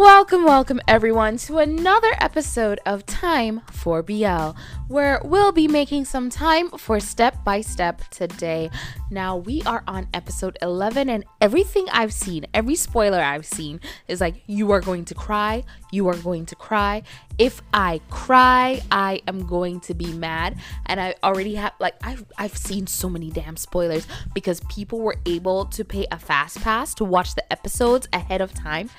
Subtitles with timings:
[0.00, 4.52] Welcome, welcome everyone to another episode of Time for BL,
[4.88, 8.70] where we'll be making some time for step by step today.
[9.12, 14.20] Now, we are on episode 11, and everything I've seen, every spoiler I've seen, is
[14.20, 17.02] like, you are going to cry, you are going to cry.
[17.36, 20.58] If I cry, I am going to be mad.
[20.86, 25.16] And I already have, like, I've, I've seen so many damn spoilers because people were
[25.26, 28.90] able to pay a fast pass to watch the episodes ahead of time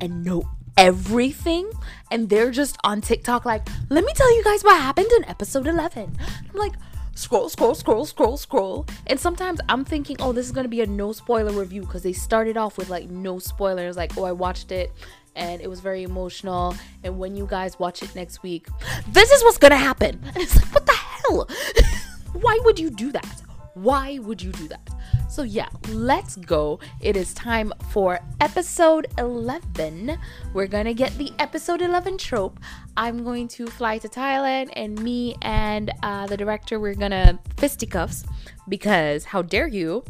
[0.00, 1.68] and know everything
[2.12, 5.66] and they're just on TikTok like, "Let me tell you guys what happened in episode
[5.66, 6.74] 11." I'm like,
[7.18, 8.86] scroll, scroll, scroll, scroll, scroll.
[9.08, 12.12] And sometimes I'm thinking, oh, this is gonna be a no spoiler review because they
[12.12, 14.92] started off with like no spoilers, like, oh, I watched it
[15.34, 16.76] and it was very emotional.
[17.02, 18.68] And when you guys watch it next week,
[19.08, 20.20] this is what's gonna happen.
[20.34, 21.48] And it's like, what the hell?
[22.40, 23.42] Why would you do that?
[23.74, 24.88] Why would you do that?
[25.28, 26.80] So, yeah, let's go.
[27.00, 30.18] It is time for episode 11.
[30.54, 32.58] We're gonna get the episode 11 trope.
[32.96, 38.24] I'm going to fly to Thailand, and me and uh, the director, we're gonna fisticuffs
[38.68, 40.02] because how dare you?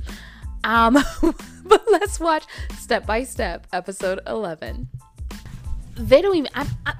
[0.64, 0.94] Um,
[1.64, 2.44] but let's watch
[2.78, 4.88] step by step episode 11
[5.98, 6.94] they don't even I'm, I,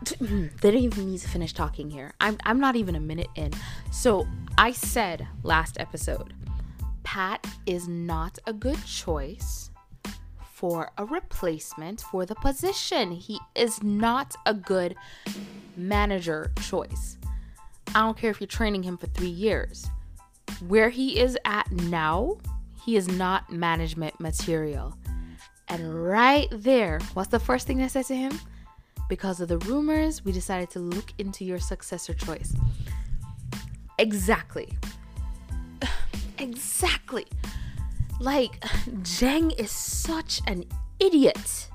[0.60, 3.52] they don't even need to finish talking here I'm, I'm not even a minute in
[3.92, 6.34] so i said last episode
[7.08, 9.70] pat is not a good choice
[10.42, 13.12] for a replacement for the position.
[13.12, 14.94] He is not a good
[15.74, 17.16] manager choice.
[17.94, 19.86] I don't care if you're training him for three years.
[20.66, 22.36] Where he is at now
[22.84, 24.94] he is not management material.
[25.68, 28.38] And right there what's the first thing i said to him?
[29.08, 32.52] Because of the rumors, we decided to look into your successor choice.
[33.98, 34.76] Exactly.
[36.38, 37.26] Exactly.
[38.20, 38.64] Like,
[39.02, 40.64] Jang is such an
[40.98, 41.68] idiot.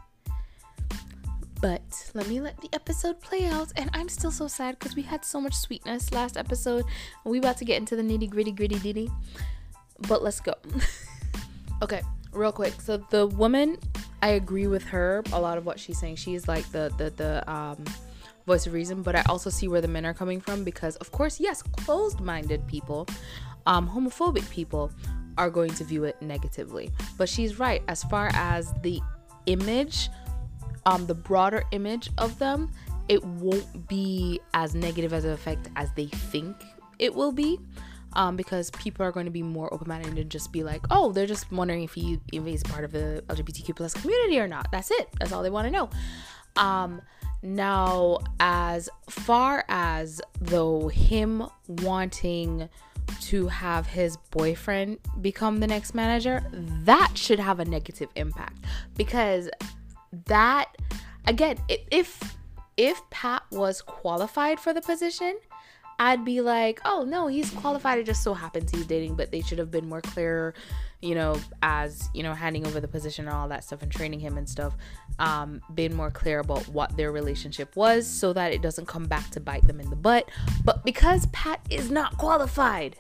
[1.62, 3.72] But let me let the episode play out.
[3.78, 6.84] And I'm still so sad because we had so much sweetness last episode.
[7.24, 9.10] We about to get into the nitty gritty gritty ditty.
[10.10, 10.54] But let's go.
[11.82, 12.02] okay,
[12.34, 12.82] real quick.
[12.82, 13.78] So the woman
[14.22, 16.18] I agree with her a lot of what she's saying.
[16.18, 17.84] She's like the the the um
[18.46, 21.12] voice of reason, but I also see where the men are coming from because of
[21.12, 23.08] course, yes, closed-minded people,
[23.66, 24.92] um homophobic people
[25.38, 26.92] are going to view it negatively.
[27.18, 29.02] But she's right as far as the
[29.46, 30.10] image
[30.86, 32.72] um the broader image of them,
[33.08, 36.56] it won't be as negative as an effect as they think
[37.00, 37.60] it will be
[38.14, 41.26] um, because people are going to be more open-minded and just be like, oh, they're
[41.26, 44.68] just wondering if he if he's part of the LGBTQ plus community or not.
[44.72, 45.10] That's it.
[45.20, 45.90] That's all they want to know.
[46.56, 47.02] Um,
[47.42, 52.70] now, as far as though him wanting
[53.22, 58.66] to have his boyfriend become the next manager, that should have a negative impact
[58.96, 59.50] because
[60.26, 60.70] that
[61.26, 62.38] again, if
[62.78, 65.38] if Pat was qualified for the position,
[66.00, 68.00] I'd be like, oh no, he's qualified.
[68.00, 70.54] It just so happens he's dating, but they should have been more clear,
[71.04, 74.22] you know, as you know, handing over the position and all that stuff and training
[74.22, 74.76] him and stuff.
[75.20, 79.30] Um, been more clear about what their relationship was so that it doesn't come back
[79.32, 80.30] to bite them in the butt.
[80.64, 82.96] But because Pat is not qualified,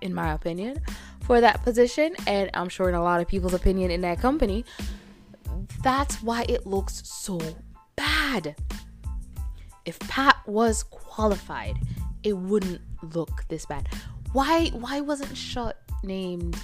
[0.00, 0.80] in my opinion,
[1.20, 4.64] for that position, and I'm sure in a lot of people's opinion in that company,
[5.82, 7.38] that's why it looks so
[7.96, 8.56] bad.
[9.84, 11.76] If Pat was qualified,
[12.22, 12.80] it wouldn't
[13.14, 13.88] look this bad.
[14.32, 16.56] Why why wasn't Shot named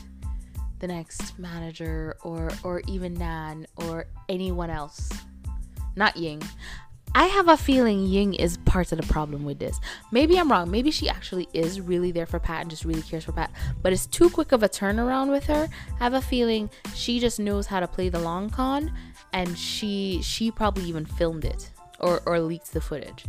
[0.80, 5.10] the next manager or or even Nan or anyone else?
[5.96, 6.42] Not Ying.
[7.14, 9.80] I have a feeling Ying is part of the problem with this.
[10.12, 10.70] Maybe I'm wrong.
[10.70, 13.50] Maybe she actually is really there for Pat and just really cares for Pat.
[13.82, 15.68] But it's too quick of a turnaround with her.
[15.98, 18.92] I have a feeling she just knows how to play the long con
[19.32, 23.24] and she she probably even filmed it or, or leaked the footage.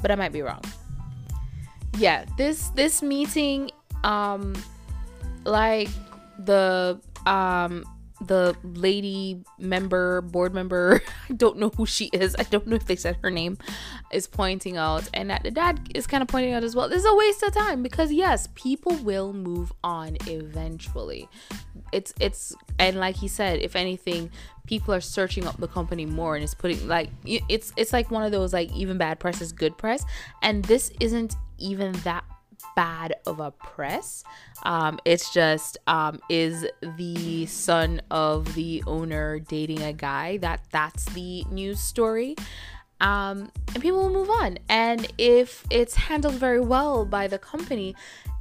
[0.00, 0.62] But I might be wrong
[1.98, 3.70] yeah this this meeting
[4.02, 4.54] um
[5.44, 5.88] like
[6.38, 7.84] the um
[8.20, 12.36] the lady member board member i don't know who she is.
[12.38, 13.58] I don't know if they said her name
[14.12, 15.08] is pointing out.
[15.12, 16.88] And that the dad is kind of pointing out as well.
[16.88, 21.28] This is a waste of time because yes people will move on eventually.
[21.92, 24.30] It's it's and like he said if anything
[24.66, 28.22] people are searching up the company more and it's putting like it's it's like one
[28.22, 30.04] of those like even bad press is good press.
[30.42, 32.24] And this isn't even that
[32.74, 34.24] bad of a press.
[34.62, 36.66] Um, it's just um, is
[36.96, 42.36] the son of the owner dating a guy that that's the news story.
[43.00, 44.58] Um, and people will move on.
[44.68, 47.94] And if it's handled very well by the company,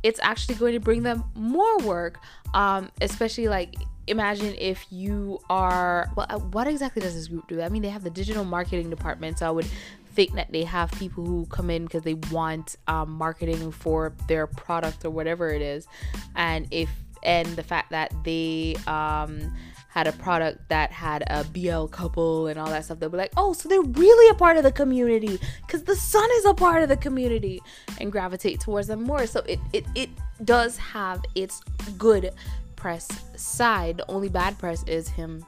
[0.04, 2.20] it's actually going to bring them more work.
[2.54, 3.76] Um, especially like
[4.08, 7.90] imagine if you are well uh, what exactly does this group do i mean they
[7.90, 9.66] have the digital marketing department so i would
[10.14, 14.48] think that they have people who come in because they want um, marketing for their
[14.48, 15.88] product or whatever it is
[16.36, 16.90] and if
[17.24, 19.54] and the fact that they um,
[19.94, 23.32] had a product that had a BL couple and all that stuff, they'll be like,
[23.38, 26.82] oh, so they're really a part of the community because the son is a part
[26.84, 27.62] of the community
[28.02, 29.28] and gravitate towards them more.
[29.28, 30.10] So it, it, it
[30.44, 31.62] does have its
[31.98, 32.32] good
[32.76, 33.98] press side.
[33.98, 35.46] The only bad press is him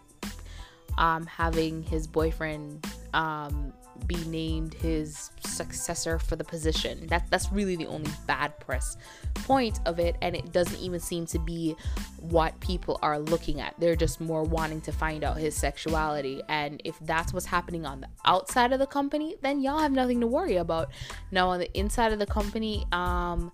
[0.98, 3.74] um, having his boyfriend um,
[4.08, 7.08] be named his successor for the position.
[7.08, 8.98] That that's really the only bad press
[9.34, 11.76] point of it, and it doesn't even seem to be
[12.20, 13.76] what people are looking at.
[13.80, 18.02] They're just more wanting to find out his sexuality, and if that's what's happening on
[18.02, 20.90] the outside of the company, then y'all have nothing to worry about.
[21.32, 23.52] Now on the inside of the company, um,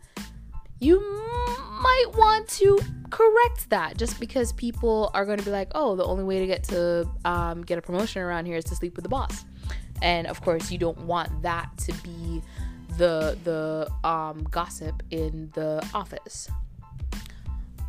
[0.80, 2.80] you might want to
[3.12, 6.48] correct that just because people are going to be like, oh, the only way to
[6.48, 9.46] get to um, get a promotion around here is to sleep with the boss
[10.02, 12.42] and of course you don't want that to be
[12.98, 16.50] the the um, gossip in the office.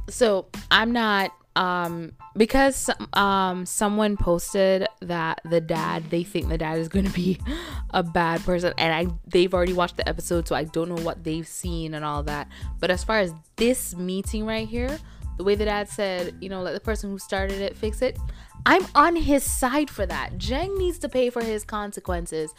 [0.09, 6.79] So i'm not um because um someone posted that the dad they think the dad
[6.79, 7.39] is going to be
[7.91, 8.73] a bad person.
[8.79, 12.05] And i they've already watched the episode so i don't know what they've seen and
[12.05, 12.49] all that.
[12.81, 14.99] But as far as this meeting right here
[15.39, 18.19] the way the dad said you know let the person who started it fix it
[18.65, 20.39] I'm on his side for that.
[20.39, 22.55] Jang needs to pay for his consequences.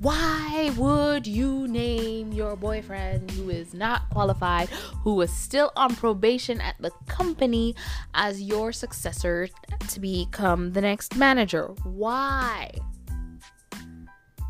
[0.00, 4.68] Why would you name your boyfriend who is not qualified,
[5.02, 7.74] who is still on probation at the company,
[8.14, 9.48] as your successor
[9.88, 11.74] to become the next manager?
[11.82, 12.70] Why?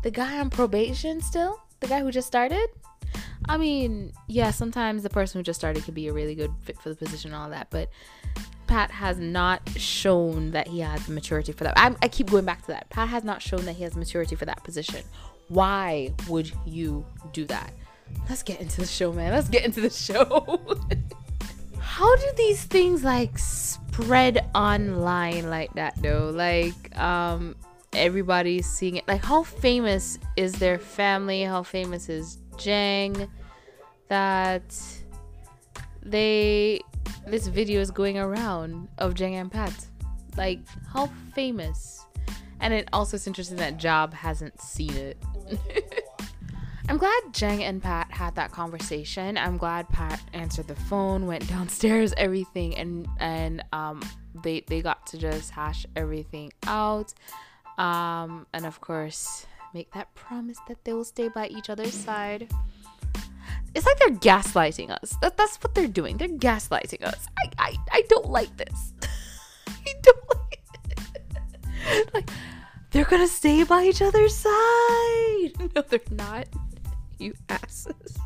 [0.03, 1.59] The guy on probation still?
[1.79, 2.69] The guy who just started?
[3.47, 6.79] I mean, yeah, sometimes the person who just started could be a really good fit
[6.79, 7.89] for the position and all that, but
[8.67, 11.73] Pat has not shown that he has maturity for that.
[11.75, 12.89] I, I keep going back to that.
[12.89, 15.03] Pat has not shown that he has maturity for that position.
[15.47, 17.73] Why would you do that?
[18.29, 19.31] Let's get into the show, man.
[19.31, 20.59] Let's get into the show.
[21.79, 26.31] How do these things like spread online like that though?
[26.33, 27.55] Like, um,
[27.93, 29.07] everybody's seeing it.
[29.07, 31.41] Like, how famous is their family?
[31.41, 33.29] How famous is Jang?
[34.07, 34.75] That
[36.03, 36.81] they
[37.27, 39.73] this video is going around of Jang and Pat.
[40.37, 40.59] Like,
[40.91, 42.05] how famous?
[42.59, 45.17] And it also is interesting that Jaab hasn't seen it.
[46.89, 49.37] I'm glad Jang and Pat had that conversation.
[49.37, 54.01] I'm glad Pat answered the phone, went downstairs, everything, and and um
[54.43, 57.13] they they got to just hash everything out.
[57.77, 62.47] Um and of course make that promise that they will stay by each other's side
[63.75, 65.15] it's like they're gaslighting us.
[65.21, 66.17] That, that's what they're doing.
[66.17, 67.27] They're gaslighting us.
[67.37, 68.93] I, I, I don't like this.
[69.67, 70.59] I don't like
[71.85, 72.13] it.
[72.13, 72.29] like
[72.91, 74.49] they're gonna stay by each other's side.
[75.75, 76.47] No, they're not.
[77.19, 78.17] You asses.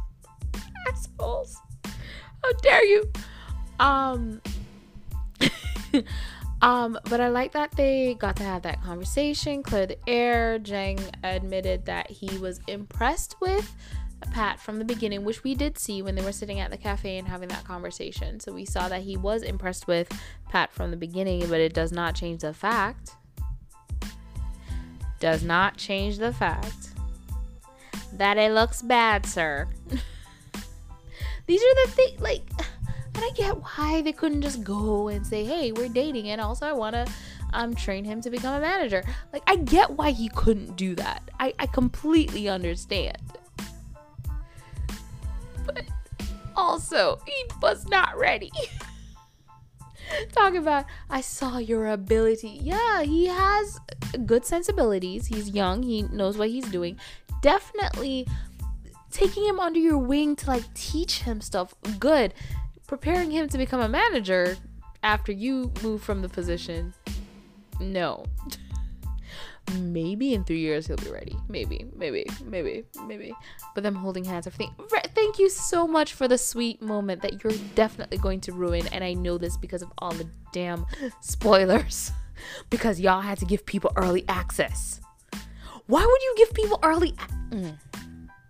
[0.88, 1.58] Assholes.
[1.86, 3.12] How dare you?
[3.80, 4.42] Um
[6.64, 10.58] Um, but I like that they got to have that conversation, clear the air.
[10.60, 13.76] Jang admitted that he was impressed with
[14.32, 17.18] Pat from the beginning, which we did see when they were sitting at the cafe
[17.18, 18.40] and having that conversation.
[18.40, 20.10] So we saw that he was impressed with
[20.48, 23.12] Pat from the beginning, but it does not change the fact.
[25.20, 26.92] Does not change the fact
[28.14, 29.68] that it looks bad, sir.
[31.46, 32.44] These are the things, like,
[33.16, 36.66] and I get why they couldn't just go and say, hey, we're dating, and also
[36.66, 37.08] I want to
[37.54, 39.04] um, train him to become a manager.
[39.32, 41.30] Like, I get why he couldn't do that.
[41.40, 43.18] I, I completely understand
[45.66, 45.86] but
[46.56, 48.52] also he was not ready.
[50.32, 52.60] Talk about, I saw your ability.
[52.62, 53.80] Yeah, he has
[54.26, 55.28] good sensibilities.
[55.28, 57.00] He's young, he knows what he's doing.
[57.42, 58.28] Definitely
[59.12, 62.34] taking him under your wing to like teach him stuff good.
[62.88, 64.58] Preparing him to become a manager
[65.04, 66.94] after you move from the position.
[67.80, 68.26] No.
[69.80, 71.36] maybe in three years he'll be ready.
[71.48, 73.34] Maybe, maybe, maybe, maybe.
[73.74, 74.74] But them holding hands, everything.
[75.16, 78.88] Thank you so much for the sweet moment that you're definitely going to ruin.
[78.92, 80.86] And I know this because of all the damn
[81.22, 82.12] spoilers.
[82.70, 85.00] because y'all had to give people early access.
[85.88, 87.16] Why would you give people early?
[87.20, 87.78] A- mm.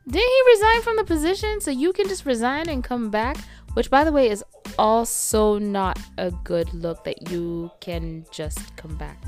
[0.05, 3.37] Didn't he resign from the position so you can just resign and come back?
[3.73, 4.43] Which, by the way, is
[4.77, 9.21] also not a good look that you can just come back.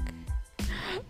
[0.58, 0.64] By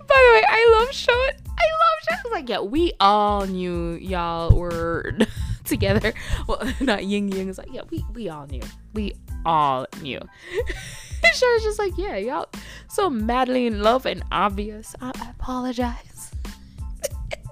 [0.07, 1.15] the way, I love Sean.
[1.15, 2.17] I love Sean.
[2.17, 5.17] I was like, yeah, we all knew y'all were
[5.65, 6.13] together.
[6.47, 8.61] Well, not Ying Yang is like, yeah, we we all knew.
[8.93, 9.13] We
[9.45, 10.19] all knew.
[11.33, 12.47] she was just like, yeah, y'all
[12.87, 14.95] so madly in love and obvious.
[15.01, 16.31] I, I apologize.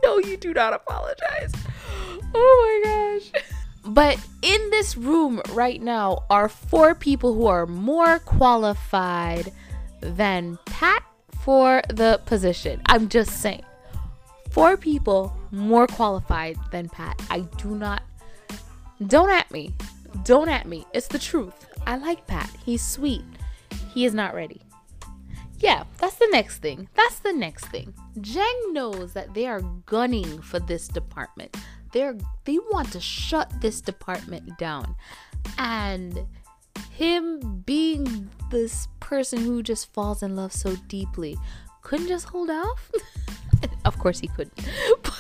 [0.03, 1.51] no, you do not apologize.
[2.33, 3.43] Oh my gosh.
[3.85, 9.51] But in this room right now are four people who are more qualified
[9.99, 11.03] than Pat
[11.43, 12.81] for the position.
[12.85, 13.63] I'm just saying.
[14.51, 17.21] Four people more qualified than Pat.
[17.29, 18.03] I do not.
[19.07, 19.73] Don't at me.
[20.23, 20.85] Don't at me.
[20.93, 21.65] It's the truth.
[21.85, 22.49] I like Pat.
[22.63, 23.23] He's sweet.
[23.93, 24.61] He is not ready.
[25.59, 26.87] Yeah, that's the next thing.
[26.93, 27.93] That's the next thing.
[28.19, 31.55] Jeng knows that they are gunning for this department.
[31.93, 34.95] They're they want to shut this department down.
[35.57, 36.25] And
[36.91, 41.38] him being this person who just falls in love so deeply
[41.81, 42.91] couldn't just hold off.
[43.85, 44.59] of course he couldn't.
[45.03, 45.13] But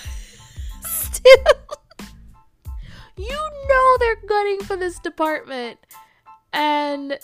[0.89, 1.53] still
[3.15, 5.79] you know they're gunning for this department.
[6.51, 7.17] And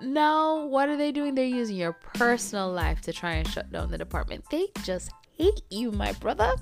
[0.00, 1.34] now what are they doing?
[1.34, 4.44] They're using your personal life to try and shut down the department.
[4.50, 6.54] They just hate you, my brother.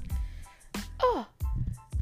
[1.01, 1.27] Oh,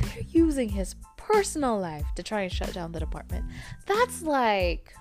[0.02, 3.44] they're using his personal life to try and shut down the department.
[3.86, 4.94] That's like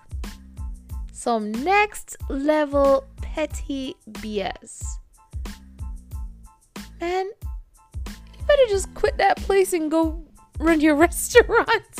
[1.11, 4.83] some next level petty BS.
[6.99, 7.25] Man,
[8.05, 10.23] you better just quit that place and go
[10.59, 11.97] run your restaurant.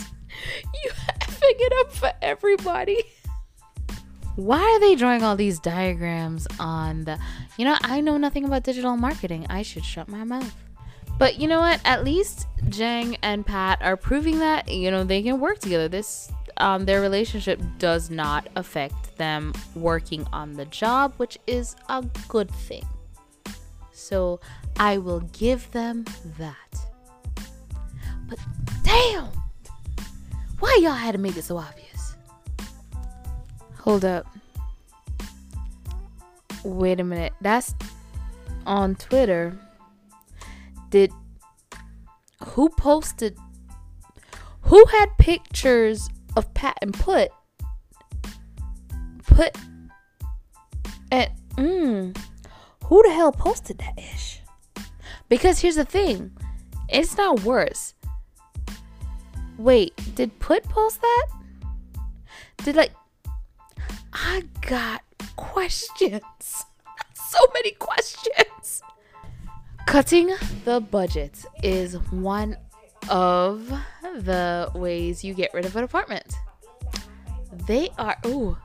[0.84, 0.92] You
[1.22, 3.04] effing it up for everybody.
[4.36, 7.20] Why are they drawing all these diagrams on the.
[7.58, 9.46] You know, I know nothing about digital marketing.
[9.50, 10.56] I should shut my mouth.
[11.22, 11.80] But you know what?
[11.86, 15.88] At least Jang and Pat are proving that, you know, they can work together.
[15.88, 22.04] This um, their relationship does not affect them working on the job, which is a
[22.28, 22.84] good thing.
[23.92, 24.40] So
[24.78, 26.06] I will give them
[26.40, 26.76] that.
[28.28, 28.40] But
[28.82, 29.28] damn!
[30.58, 32.16] Why y'all had to make it so obvious?
[33.82, 34.26] Hold up.
[36.64, 37.34] Wait a minute.
[37.42, 37.76] That's
[38.66, 39.56] on Twitter.
[40.92, 41.12] Did
[42.46, 43.38] who posted
[44.64, 47.32] who had pictures of Pat and put
[49.26, 49.56] put
[51.12, 52.18] and mm,
[52.86, 54.42] who the hell posted that ish?
[55.30, 56.32] Because here's the thing,
[56.90, 57.94] it's not worse.
[59.58, 61.28] Wait, did Put post that?
[62.64, 62.92] Did like
[64.12, 65.04] I got
[65.38, 66.22] questions.
[67.14, 68.82] so many questions.
[69.88, 70.32] Cutting
[70.64, 72.58] the budget is one
[73.10, 73.68] of
[74.16, 76.34] the ways you get rid of an apartment.
[77.68, 78.58] They are oh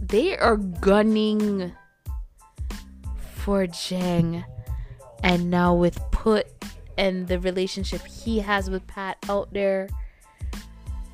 [0.00, 1.72] they are gunning
[3.18, 4.44] for Jeng.
[5.22, 6.46] And now with Put
[6.98, 9.88] and the relationship he has with Pat out there.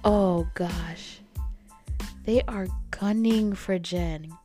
[0.04, 1.20] Oh gosh.
[2.24, 4.36] They are gunning for Jeng.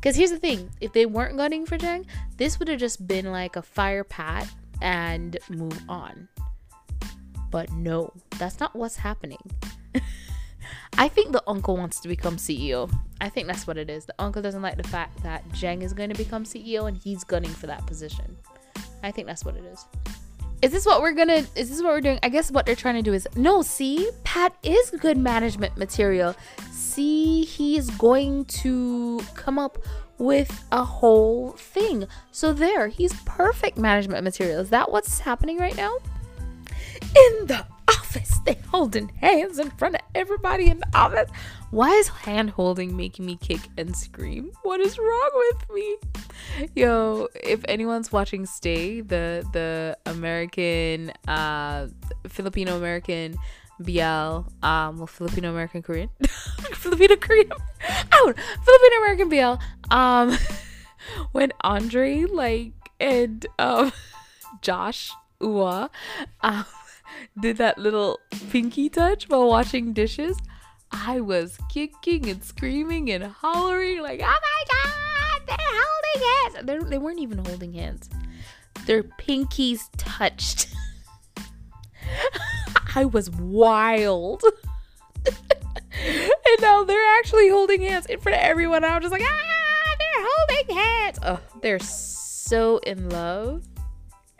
[0.00, 2.06] Because here's the thing if they weren't gunning for Jeng,
[2.38, 4.48] this would have just been like a fire Pat
[4.80, 6.28] and move on.
[7.50, 9.38] But no, that's not what's happening.
[10.96, 12.90] I think the uncle wants to become CEO.
[13.20, 14.06] I think that's what it is.
[14.06, 17.24] The uncle doesn't like the fact that Jeng is going to become CEO and he's
[17.24, 18.36] gunning for that position.
[19.02, 19.84] I think that's what it is.
[20.62, 22.18] Is this what we're gonna is this what we're doing?
[22.22, 26.34] I guess what they're trying to do is no, see, Pat is good management material.
[26.70, 29.78] See, he's going to come up
[30.18, 32.06] with a whole thing.
[32.30, 34.60] So there, he's perfect management material.
[34.60, 35.96] Is that what's happening right now?
[37.00, 41.30] In the office, they holding hands in front of everybody in the office.
[41.70, 44.50] Why is hand holding making me kick and scream?
[44.64, 45.96] What is wrong with me?
[46.74, 51.86] Yo, if anyone's watching Stay, the the American uh
[52.26, 53.36] Filipino American
[53.78, 56.10] BL, um, well, Filipino American Korean,
[56.74, 57.50] Filipino Korean,
[58.12, 58.34] oh,
[58.64, 60.36] Filipino American BL, um,
[61.32, 63.92] when Andre like and um
[64.60, 65.88] Josh Ua,
[66.40, 66.64] um,
[67.38, 68.18] did that little
[68.50, 70.36] pinky touch while washing dishes.
[70.92, 76.82] I was kicking and screaming and hollering like, "Oh my god, they're holding hands!" They're,
[76.82, 78.10] they weren't even holding hands;
[78.86, 80.68] their pinkies touched.
[82.94, 84.42] I was wild.
[85.26, 88.84] and now they're actually holding hands in front of everyone.
[88.84, 91.18] I was just like, ah, they're holding hands.
[91.22, 93.64] Oh, they're so in love.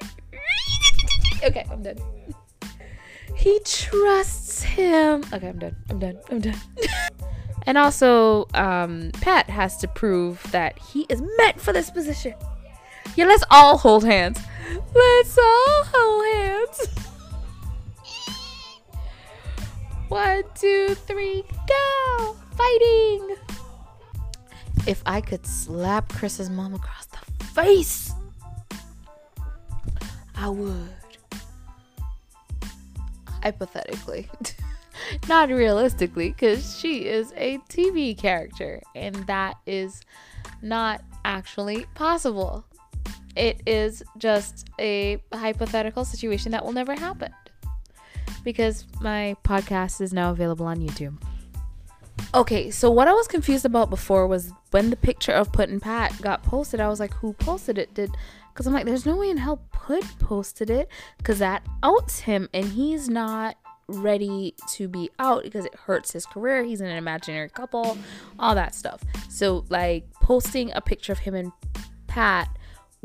[1.44, 1.98] okay, I'm done.
[3.40, 5.24] He trusts him.
[5.32, 5.74] Okay, I'm done.
[5.88, 6.18] I'm done.
[6.30, 6.60] I'm done.
[7.66, 12.34] and also, um, Pat has to prove that he is meant for this position.
[13.16, 14.38] Yeah, let's all hold hands.
[14.94, 16.88] Let's all hold hands.
[20.08, 22.36] One, two, three, go!
[22.58, 23.36] Fighting!
[24.86, 28.12] If I could slap Chris's mom across the face,
[30.36, 30.99] I would.
[33.42, 34.28] Hypothetically.
[35.28, 40.02] Not realistically, because she is a TV character, and that is
[40.62, 42.64] not actually possible.
[43.34, 47.32] It is just a hypothetical situation that will never happen
[48.44, 51.16] because my podcast is now available on YouTube.
[52.34, 55.82] Okay, so what I was confused about before was when the picture of Put and
[55.82, 57.94] Pat got posted, I was like, who posted it?
[57.94, 58.10] Did
[58.52, 62.48] because I'm like, there's no way in hell Put posted it because that outs him
[62.52, 63.56] and he's not
[63.88, 66.62] ready to be out because it hurts his career.
[66.62, 67.98] He's in an imaginary couple,
[68.38, 69.02] all that stuff.
[69.28, 71.52] So, like, posting a picture of him and
[72.06, 72.48] Pat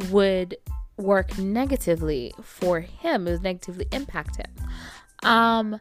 [0.10, 0.58] would
[0.98, 4.52] work negatively for him, it would negatively impact him.
[5.24, 5.80] Um,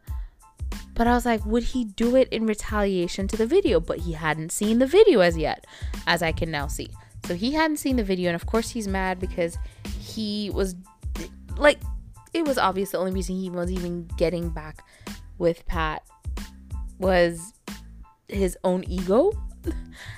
[0.95, 3.81] but I was like, would he do it in retaliation to the video?
[3.81, 5.67] But he hadn't seen the video as yet,
[6.07, 6.89] as I can now see.
[7.27, 9.57] So he hadn't seen the video, and of course he's mad because
[9.99, 10.75] he was
[11.57, 11.81] like,
[12.33, 14.85] it was obvious the only reason he was even getting back
[15.39, 16.03] with Pat
[16.99, 17.55] was
[18.29, 19.33] his own ego.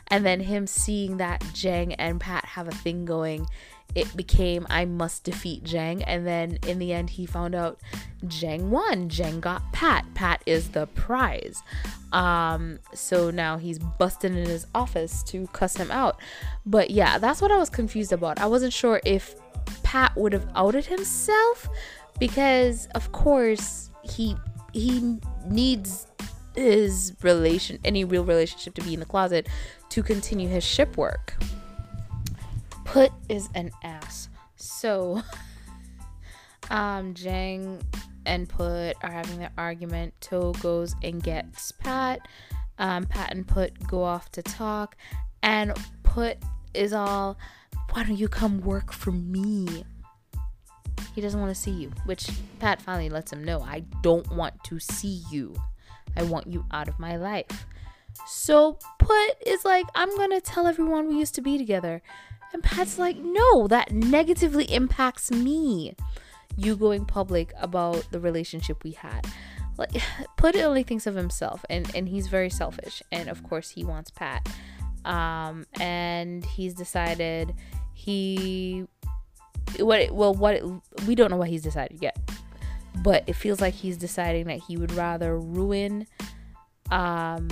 [0.08, 3.46] and then him seeing that Jang and Pat have a thing going
[3.94, 6.02] it became I must defeat Jang.
[6.02, 7.80] And then in the end, he found out
[8.26, 9.08] Jang won.
[9.08, 10.04] Jang got Pat.
[10.14, 11.62] Pat is the prize.
[12.12, 16.18] Um, so now he's busting in his office to cuss him out.
[16.64, 18.38] But yeah, that's what I was confused about.
[18.40, 19.34] I wasn't sure if
[19.82, 21.68] Pat would have outed himself
[22.18, 24.36] because, of course, he
[24.72, 26.06] he needs
[26.54, 29.46] his relation any real relationship to be in the closet
[29.90, 31.34] to continue his ship work
[32.86, 34.28] Put is an ass.
[34.56, 35.22] So,
[36.70, 37.82] um, Jang
[38.24, 40.14] and Put are having their argument.
[40.22, 42.26] To goes and gets Pat.
[42.78, 44.96] Um, Pat and Put go off to talk,
[45.42, 46.38] and Put
[46.74, 47.36] is all,
[47.90, 49.84] "Why don't you come work for me?"
[51.14, 52.28] He doesn't want to see you, which
[52.60, 53.62] Pat finally lets him know.
[53.62, 55.54] I don't want to see you.
[56.14, 57.66] I want you out of my life.
[58.26, 62.02] So Put is like, I'm gonna tell everyone we used to be together.
[62.52, 65.94] And Pat's like, no, that negatively impacts me.
[66.56, 69.26] You going public about the relationship we had.
[69.76, 69.90] Like,
[70.36, 73.02] Put only thinks of himself, and and he's very selfish.
[73.12, 74.48] And of course, he wants Pat.
[75.04, 77.54] Um, and he's decided
[77.92, 78.86] he
[79.78, 80.64] what it, well what it,
[81.06, 82.16] we don't know what he's decided yet
[83.02, 86.06] but it feels like he's deciding that he would rather ruin
[86.90, 87.48] um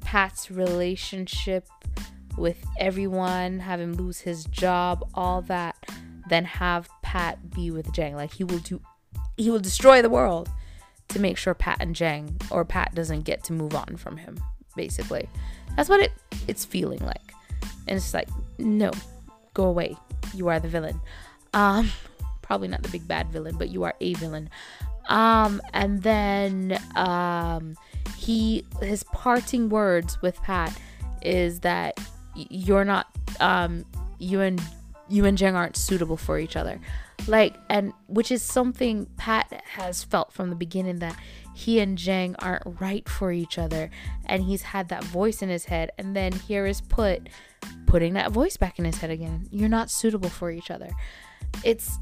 [0.00, 1.66] pat's relationship
[2.36, 5.76] with everyone, have him lose his job, all that,
[6.28, 8.16] then have Pat be with Jang.
[8.16, 8.80] Like he will do
[9.36, 10.48] he will destroy the world
[11.08, 14.38] to make sure Pat and Jang or Pat doesn't get to move on from him,
[14.76, 15.28] basically.
[15.76, 16.12] That's what it
[16.48, 17.34] it's feeling like.
[17.88, 18.90] And it's like, no,
[19.54, 19.96] go away.
[20.34, 21.00] You are the villain.
[21.54, 21.90] Um
[22.40, 24.48] probably not the big bad villain, but you are a villain.
[25.08, 27.76] Um and then um
[28.16, 30.76] he his parting words with Pat
[31.22, 31.98] is that
[32.34, 33.06] you're not
[33.40, 33.84] um
[34.18, 34.60] you and
[35.08, 36.80] you and Jang aren't suitable for each other.
[37.26, 41.16] Like and which is something Pat has felt from the beginning that
[41.54, 43.90] he and Jang aren't right for each other
[44.24, 47.28] and he's had that voice in his head and then here is put
[47.86, 49.46] putting that voice back in his head again.
[49.50, 50.88] You're not suitable for each other.
[51.62, 51.98] It's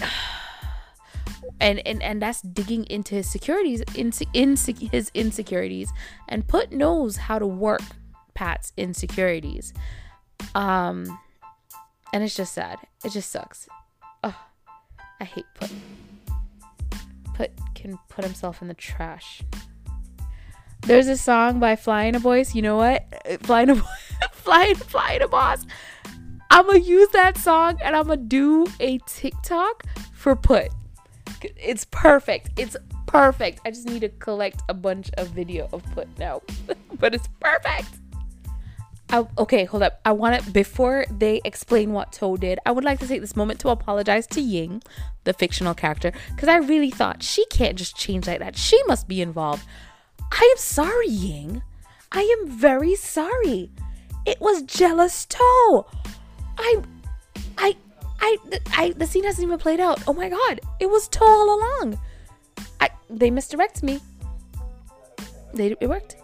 [1.60, 5.92] and and and that's digging into his securities in, in his insecurities
[6.28, 7.82] and put knows how to work
[8.34, 9.72] Pat's insecurities.
[10.54, 11.18] Um,
[12.12, 12.78] and it's just sad.
[13.04, 13.68] It just sucks.
[14.22, 14.36] Oh,
[15.20, 15.72] I hate Put.
[17.34, 19.42] Put can put himself in the trash.
[20.82, 22.54] There's a song by Flying a Boys.
[22.54, 23.04] You know what?
[23.42, 23.82] Flying a
[24.32, 25.64] Flying Flying a Boss.
[26.50, 30.68] I'm gonna use that song and I'm gonna do a TikTok for Put.
[31.42, 32.50] It's perfect.
[32.58, 33.60] It's perfect.
[33.64, 36.42] I just need to collect a bunch of video of Put now,
[37.00, 37.88] but it's perfect.
[39.10, 40.00] I, okay, hold up.
[40.04, 43.36] I want to, before they explain what To did, I would like to take this
[43.36, 44.82] moment to apologize to Ying,
[45.24, 48.56] the fictional character, because I really thought she can't just change like that.
[48.56, 49.64] She must be involved.
[50.32, 51.62] I am sorry, Ying.
[52.10, 53.70] I am very sorry.
[54.26, 55.84] It was jealous To.
[56.58, 56.82] I,
[57.58, 57.76] I,
[58.20, 58.38] I,
[58.76, 60.02] I, the scene hasn't even played out.
[60.08, 62.00] Oh my god, it was To all along.
[62.80, 64.00] I, they misdirected me.
[65.52, 66.16] They, it worked.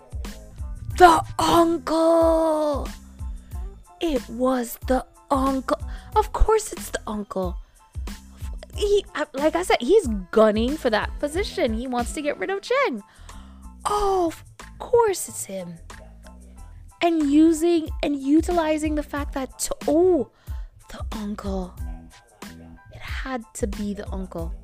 [1.00, 2.86] The uncle!
[4.02, 5.80] It was the uncle.
[6.14, 7.56] Of course, it's the uncle.
[8.76, 11.72] He, like I said, he's gunning for that position.
[11.72, 13.00] He wants to get rid of Jeng.
[13.86, 14.44] oh, of
[14.78, 15.76] course it's him.
[17.00, 20.28] And using and utilizing the fact that, to, oh,
[20.90, 21.72] the uncle.
[22.92, 24.54] It had to be the uncle.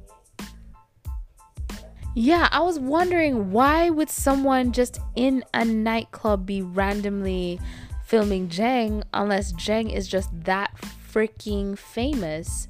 [2.18, 7.60] Yeah, I was wondering why would someone just in a nightclub be randomly
[8.06, 10.74] filming Jang unless Jang is just that
[11.12, 12.68] freaking famous?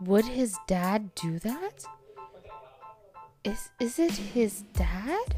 [0.00, 1.84] Would his dad do that?
[3.44, 5.36] Is is it his dad?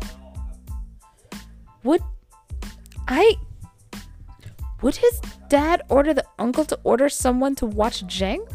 [1.83, 2.05] Would
[3.09, 3.35] I
[4.81, 8.47] would his dad order the uncle to order someone to watch Jang?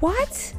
[0.00, 0.52] What?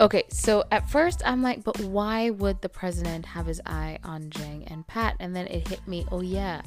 [0.00, 4.30] Okay, so at first I'm like, but why would the president have his eye on
[4.30, 5.14] Jang and Pat?
[5.20, 6.62] And then it hit me, oh yeah.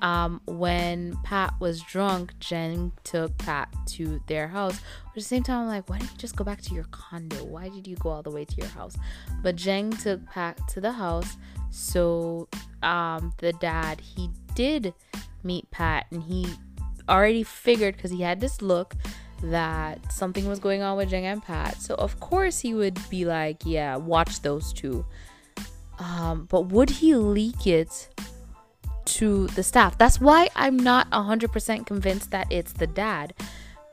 [0.00, 4.78] Um, when Pat was drunk, Jang took Pat to their house.
[5.04, 6.84] But at the same time, I'm like, why didn't you just go back to your
[6.90, 7.42] condo?
[7.42, 8.96] Why did you go all the way to your house?
[9.42, 11.38] But Jang took Pat to the house.
[11.70, 12.48] So
[12.82, 14.92] um, the dad, he did
[15.42, 16.46] meet Pat and he
[17.08, 18.94] already figured because he had this look
[19.42, 21.80] that something was going on with Jang and Pat.
[21.80, 25.04] So of course he would be like, yeah, watch those two.
[25.98, 28.08] Um, but would he leak it
[29.04, 29.98] to the staff?
[29.98, 33.34] That's why I'm not 100% convinced that it's the dad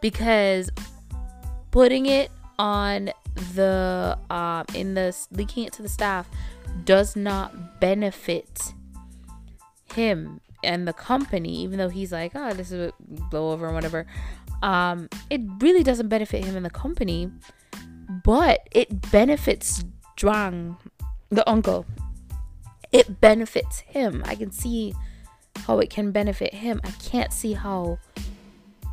[0.01, 0.69] because
[1.71, 3.11] putting it on
[3.55, 6.27] the um in the leaking it to the staff
[6.83, 8.73] does not benefit
[9.93, 12.93] him and the company even though he's like oh this is a
[13.31, 14.05] blowover or whatever
[14.61, 17.31] um, it really doesn't benefit him and the company,
[18.23, 19.83] but it benefits
[20.17, 20.77] Zhuang,
[21.29, 21.85] the uncle.
[22.91, 24.23] It benefits him.
[24.25, 24.93] I can see
[25.65, 26.81] how it can benefit him.
[26.83, 27.99] I can't see how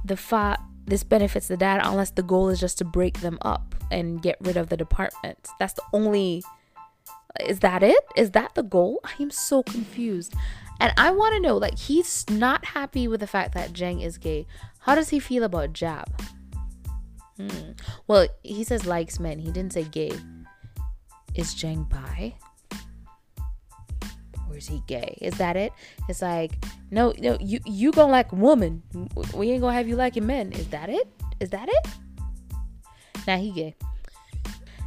[0.04, 3.74] the fa this benefits the dad unless the goal is just to break them up
[3.90, 5.48] and get rid of the department.
[5.58, 6.44] That's the only
[7.40, 8.04] is that it?
[8.16, 9.00] Is that the goal?
[9.04, 10.34] I am so confused.
[10.80, 14.18] And I want to know like he's not happy with the fact that Jang is
[14.18, 14.46] gay.
[14.80, 16.06] How does he feel about Jaab?
[17.36, 17.72] Hmm.
[18.06, 19.38] Well, he says likes men.
[19.38, 20.12] He didn't say gay.
[21.34, 22.34] Is Jang bi?
[24.48, 25.18] Or is he gay?
[25.20, 25.72] Is that it?
[26.08, 26.52] It's like,
[26.90, 28.82] no, no, you you gonna like woman.
[29.34, 30.52] We ain't gonna have you liking men.
[30.52, 31.08] Is that it?
[31.40, 31.88] Is that it?
[33.26, 33.74] Now he gay.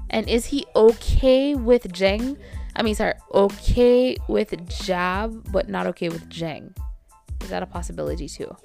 [0.10, 2.38] And is he okay with Jang?
[2.80, 6.74] I mean, sorry, okay with Jaab, but not okay with Jang.
[7.42, 8.56] Is that a possibility too?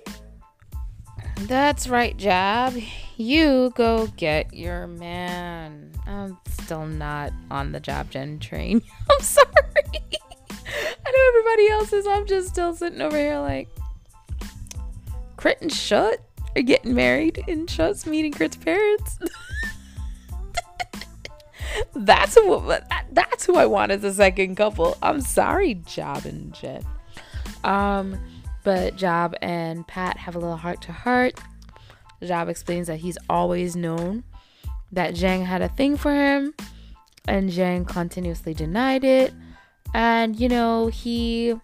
[1.40, 2.80] That's right, Jaab.
[3.16, 5.90] You go get your man.
[6.06, 8.82] I'm still not on the Jaab Gen train.
[9.10, 9.48] I'm sorry.
[9.84, 12.06] I know everybody else is.
[12.06, 13.68] I'm just still sitting over here like
[15.36, 16.20] Crit and Shut
[16.54, 19.18] are getting married and Shut's meeting Crit's parents.
[21.94, 22.72] that's who
[23.12, 24.96] that's who I want as a second couple.
[25.02, 26.84] I'm sorry, Jaab and Jen.
[27.62, 28.18] Um
[28.62, 31.38] but Jaab and Pat have a little heart to heart.
[32.22, 34.24] Jaab explains that he's always known
[34.92, 36.54] that Jang had a thing for him,
[37.28, 39.32] and Jang continuously denied it.
[39.92, 41.54] And, you know, he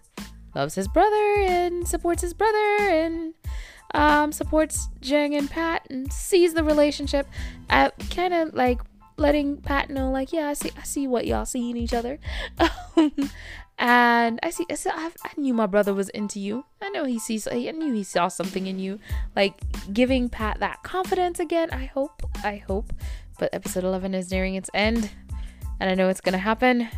[0.55, 3.33] loves his brother and supports his brother and
[3.93, 7.27] um, supports Jang and Pat and sees the relationship
[7.69, 8.79] at kind of like
[9.21, 12.19] letting Pat know, like, yeah, I see, I see what y'all see in each other.
[12.97, 13.31] Um,
[13.87, 16.65] and I see, I, said, I, I knew my brother was into you.
[16.83, 18.99] I know he sees, I knew he saw something in you.
[19.35, 19.55] Like
[19.91, 21.71] giving Pat that confidence again.
[21.71, 22.93] I hope, I hope.
[23.39, 25.09] But episode 11 is nearing its end,
[25.79, 26.89] and I know it's gonna happen.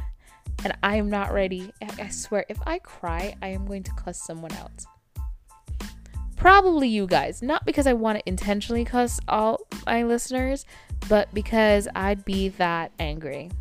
[0.66, 1.72] And I am not ready.
[1.82, 4.86] I swear, if I cry, I am going to cuss someone else.
[6.36, 7.42] Probably you guys.
[7.42, 10.66] Not because I want to intentionally cuss all my listeners,
[11.10, 13.52] but because I'd be that angry.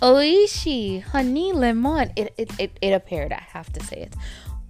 [0.00, 2.12] Oishi honey lemon.
[2.14, 3.32] It, it, it, it appeared.
[3.32, 4.14] I have to say it.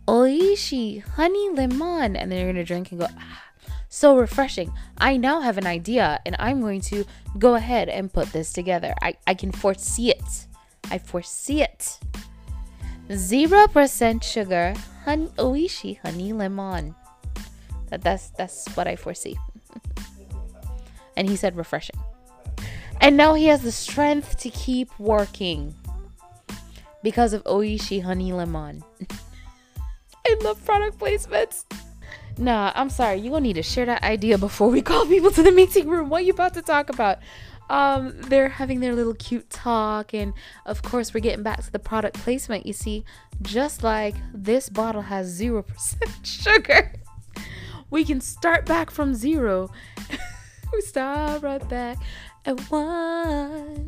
[0.07, 2.17] Oishi honey lemon.
[2.17, 3.43] And then you're going to drink and go, ah,
[3.89, 4.73] so refreshing.
[4.97, 7.05] I now have an idea and I'm going to
[7.39, 8.95] go ahead and put this together.
[9.03, 10.47] I, I can foresee it.
[10.91, 11.99] I foresee it.
[13.11, 16.95] 0% sugar, honey, oishi honey lemon.
[17.89, 19.37] That, that's, that's what I foresee.
[21.19, 21.99] And he said refreshing.
[23.01, 25.75] And now he has the strength to keep working
[27.03, 28.83] because of Oishi Honey Lemon.
[30.27, 31.65] I love product placements.
[32.39, 33.19] Nah, I'm sorry.
[33.19, 36.09] You're gonna need to share that idea before we call people to the meeting room.
[36.09, 37.19] What you about to talk about?
[37.69, 40.33] Um, they're having their little cute talk, and
[40.67, 42.65] of course, we're getting back to the product placement.
[42.65, 43.05] You see,
[43.43, 46.93] just like this bottle has zero percent sugar,
[47.91, 49.71] we can start back from zero.
[50.73, 51.99] we start right back
[52.45, 53.87] at one.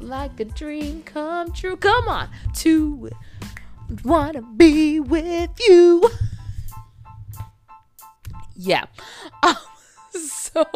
[0.00, 1.76] like a dream come true.
[1.76, 3.10] Come on, two.
[4.04, 6.08] wanna be with you.
[8.62, 8.84] Yeah.
[9.42, 9.56] Um,
[10.12, 10.66] so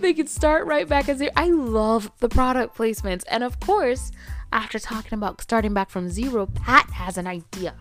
[0.00, 3.22] they can start right back as they I love the product placements.
[3.28, 4.10] And of course,
[4.52, 7.74] after talking about starting back from zero, Pat has an idea.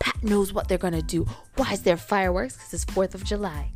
[0.00, 1.28] Pat knows what they're gonna do.
[1.54, 2.56] Why is there fireworks?
[2.56, 3.70] Because it's 4th of July.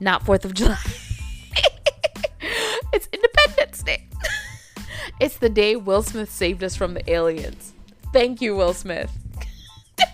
[0.00, 0.78] Not 4th of July.
[2.96, 4.08] It's Independence Day.
[5.20, 7.74] it's the day Will Smith saved us from the aliens.
[8.10, 9.12] Thank you, Will Smith.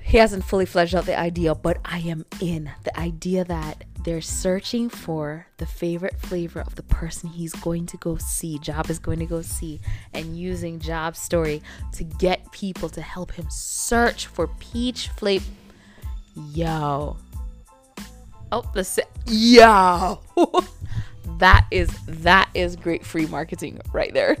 [0.00, 2.70] he hasn't fully fleshed out the idea, but I am in.
[2.84, 7.98] The idea that they're searching for the favorite flavor of the person he's going to
[7.98, 9.78] go see, Jaab is going to go see,
[10.14, 11.60] and using Jaab's story
[11.92, 15.44] to get people to help him search for peach flavor.
[16.34, 17.18] Yo.
[18.50, 20.20] Oh, the se- yo.
[21.38, 24.36] that is that is great free marketing right there.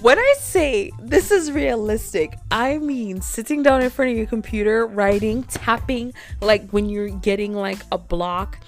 [0.00, 4.86] When I say this is realistic, I mean sitting down in front of your computer,
[4.86, 8.58] writing, tapping, like when you're getting like a block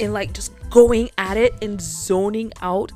[0.00, 2.92] and like just going at it and zoning out.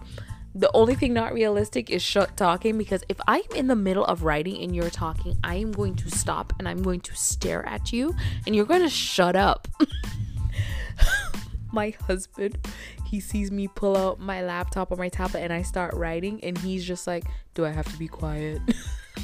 [0.56, 4.22] The only thing not realistic is shut talking because if I'm in the middle of
[4.22, 7.92] writing and you're talking, I am going to stop and I'm going to stare at
[7.92, 8.14] you
[8.46, 9.66] and you're going to shut up.
[11.72, 12.59] My husband,
[13.04, 16.57] he sees me pull out my laptop or my tablet and I start writing, and
[16.57, 18.61] he's just like, Do I have to be quiet?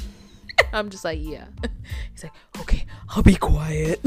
[0.73, 1.45] I'm just like, Yeah.
[2.11, 4.01] He's like, Okay, I'll be quiet.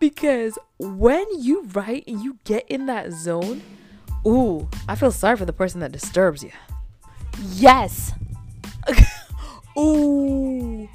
[0.00, 3.62] because when you write and you get in that zone,
[4.26, 6.52] ooh, I feel sorry for the person that disturbs you.
[7.54, 8.12] Yes.
[9.78, 10.88] ooh,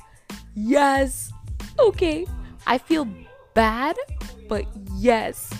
[0.55, 1.31] yes.
[1.79, 2.27] Okay.
[2.67, 3.07] I feel
[3.53, 3.97] bad,
[4.47, 5.51] but yes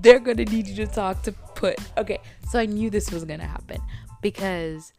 [0.00, 3.46] they're gonna need you to talk to put okay so i knew this was gonna
[3.46, 3.80] happen
[4.22, 4.92] because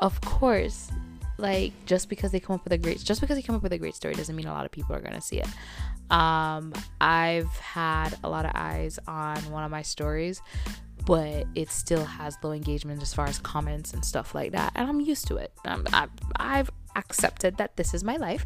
[0.00, 0.90] of course
[1.38, 3.72] like just because they come up with a great just because they come up with
[3.72, 5.48] a great story doesn't mean a lot of people are gonna see it.
[6.10, 10.42] Um i've had a lot of eyes on one of my stories
[11.06, 14.88] but it still has low engagement as far as comments and stuff like that and
[14.88, 15.52] i'm used to it.
[15.64, 18.44] Um, I've, I've accepted that this is my life.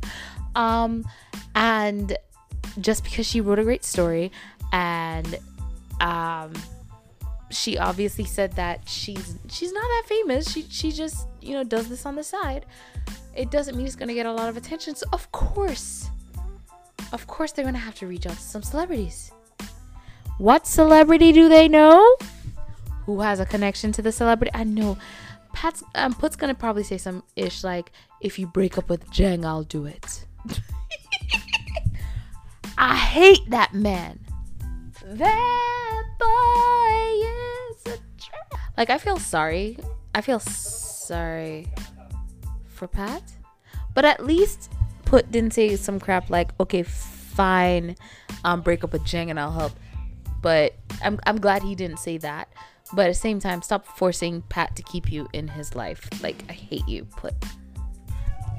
[0.54, 1.04] Um
[1.54, 2.16] and
[2.80, 4.32] just because she wrote a great story
[4.72, 5.38] and
[6.00, 6.52] um
[7.54, 10.50] she obviously said that she's she's not that famous.
[10.52, 12.66] She she just, you know, does this on the side.
[13.34, 14.94] It doesn't mean it's going to get a lot of attention.
[14.94, 16.08] So of course,
[17.12, 19.32] of course they're going to have to reach out to some celebrities.
[20.38, 22.16] What celebrity do they know?
[23.06, 24.50] Who has a connection to the celebrity?
[24.54, 24.98] I know
[25.52, 29.08] Pat's um Put's going to probably say some ish like if you break up with
[29.10, 30.26] Jeng, I'll do it.
[32.78, 34.18] I hate that man.
[35.04, 39.78] That boy is a tra- like I feel sorry.
[40.14, 41.68] I feel sorry
[42.66, 43.22] for Pat,
[43.94, 44.72] but at least
[45.04, 47.96] Put didn't say some crap like, "Okay, fine,
[48.44, 49.72] um, break up with Jeng and I'll help."
[50.40, 52.48] But I'm I'm glad he didn't say that.
[52.92, 56.08] But at the same time, stop forcing Pat to keep you in his life.
[56.22, 57.34] Like I hate you, Put.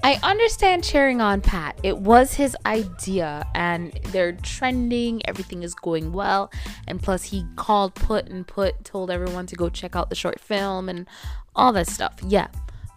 [0.05, 1.79] I understand cheering on Pat.
[1.81, 6.51] It was his idea and they're trending, everything is going well.
[6.87, 10.39] And plus, he called Put and Put told everyone to go check out the short
[10.39, 11.07] film and
[11.55, 12.13] all that stuff.
[12.21, 12.49] Yeah.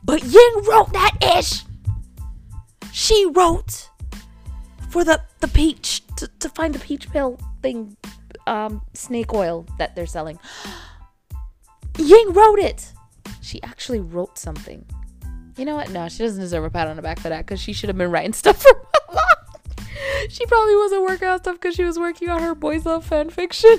[0.04, 1.64] But Ying wrote that ish.
[2.92, 3.88] She wrote
[4.90, 7.96] for the, the peach, to, to find the peach pill thing,
[8.46, 10.38] um, snake oil that they're selling.
[11.98, 12.92] Ying wrote it.
[13.40, 14.84] She actually wrote something.
[15.58, 15.90] You know what?
[15.90, 17.98] No, she doesn't deserve a pat on the back for that because she should have
[17.98, 19.24] been writing stuff for a long.
[20.28, 23.28] She probably wasn't working on stuff because she was working on her boys love fan
[23.30, 23.76] fiction.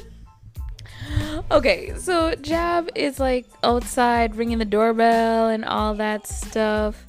[1.51, 7.05] okay, so Jaab is like outside ringing the doorbell and all that stuff,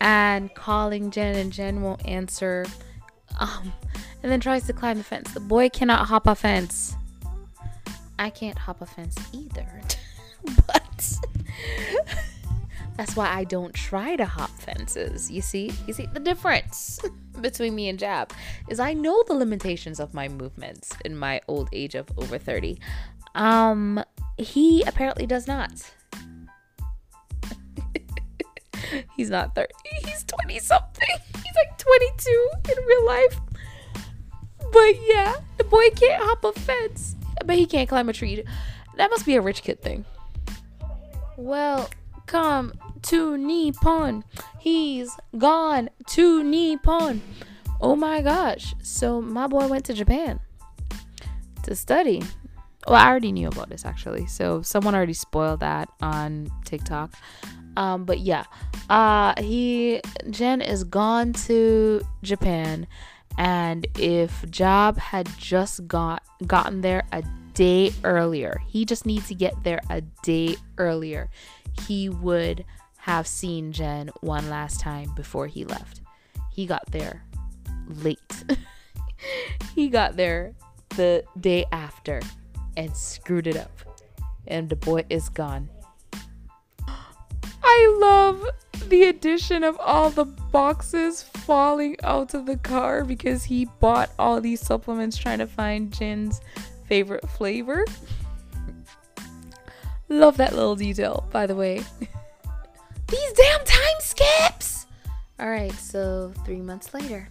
[0.00, 2.66] and calling Jen, and Jen won't answer.
[3.38, 3.72] Um,
[4.22, 5.32] and then tries to climb the fence.
[5.32, 6.96] The boy cannot hop a fence.
[8.18, 9.82] I can't hop a fence either,
[10.66, 11.18] but.
[12.96, 15.30] That's why I don't try to hop fences.
[15.30, 15.72] You see?
[15.86, 17.00] You see the difference
[17.40, 18.30] between me and Jaab
[18.68, 22.78] is I know the limitations of my movements in my old age of over 30.
[23.34, 24.04] Um
[24.38, 25.70] he apparently does not.
[29.16, 29.72] He's not 30.
[30.04, 31.16] He's 20 something.
[31.34, 33.40] He's like 22 in real life.
[34.72, 37.16] But yeah, the boy can't hop a fence.
[37.44, 38.44] But he can't climb a tree.
[38.96, 40.04] That must be a rich kid thing.
[41.36, 41.88] Well,
[42.30, 44.22] come to Nippon.
[44.60, 47.20] He's gone to Nippon.
[47.80, 48.72] Oh my gosh.
[48.82, 50.38] So my boy went to Japan
[51.64, 52.22] to study.
[52.86, 54.26] well, I already knew about this actually.
[54.26, 57.14] So someone already spoiled that on TikTok.
[57.76, 58.44] Um, but yeah,
[58.88, 62.86] uh, he Jen is gone to Japan,
[63.38, 67.22] and if Jaab had just got gotten there a
[67.54, 71.30] day earlier, he just needs to get there a day earlier.
[71.86, 72.64] He would
[72.98, 76.00] have seen Jeng one last time before he left.
[76.50, 77.24] He got there
[78.02, 78.44] late.
[79.74, 80.54] he got there
[80.96, 82.20] the day after
[82.76, 83.70] and screwed it up.
[84.46, 85.68] And the boy is gone.
[87.62, 88.44] I love
[88.88, 94.40] the addition of all the boxes falling out of the car because he bought all
[94.40, 96.40] these supplements trying to find Jeng's
[96.86, 97.84] favorite flavor.
[100.18, 101.82] Love that little detail, by the way.
[103.08, 104.86] These damn time skips!
[105.40, 107.28] Alright, so three months later.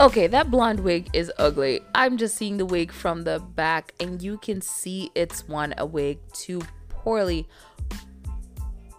[0.00, 1.80] Okay, that blonde wig is ugly.
[1.92, 5.84] I'm just seeing the wig from the back, and you can see it's one a
[5.84, 7.48] wig too poorly,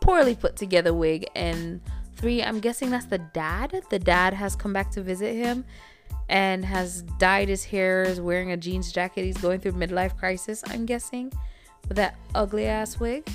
[0.02, 1.26] poorly put together wig.
[1.36, 1.80] And
[2.18, 3.82] three, I'm guessing that's the dad.
[3.90, 5.64] The dad has come back to visit him
[6.28, 9.24] and has dyed his hair, is wearing a jeans jacket.
[9.24, 11.32] He's going through midlife crisis, I'm guessing,
[11.90, 13.28] with that ugly ass wig.